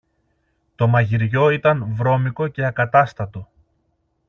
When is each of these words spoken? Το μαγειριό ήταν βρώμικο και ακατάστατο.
Το 0.75 0.87
μαγειριό 0.87 1.49
ήταν 1.49 1.85
βρώμικο 1.93 2.47
και 2.47 2.65
ακατάστατο. 2.65 3.47